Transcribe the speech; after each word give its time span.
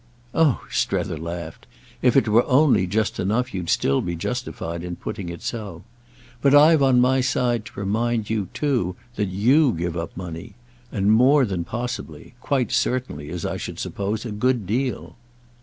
"Oh," 0.33 0.65
Strether 0.71 1.15
laughed, 1.15 1.67
"if 2.01 2.17
it 2.17 2.27
were 2.27 2.43
only 2.47 2.87
just 2.87 3.19
enough 3.19 3.53
you'd 3.53 3.69
still 3.69 4.01
be 4.01 4.15
justified 4.15 4.83
in 4.83 4.95
putting 4.95 5.29
it 5.29 5.43
so! 5.43 5.83
But 6.41 6.55
I've 6.55 6.81
on 6.81 6.99
my 6.99 7.21
side 7.21 7.65
to 7.65 7.79
remind 7.79 8.27
you 8.27 8.47
too 8.55 8.95
that 9.15 9.27
you 9.27 9.71
give 9.73 9.95
up 9.95 10.17
money; 10.17 10.55
and 10.91 11.11
more 11.13 11.45
than 11.45 11.63
'possibly'—quite 11.65 12.71
certainly, 12.71 13.29
as 13.29 13.45
I 13.45 13.57
should 13.57 13.77
suppose—a 13.77 14.31
good 14.31 14.65
deal." 14.65 15.17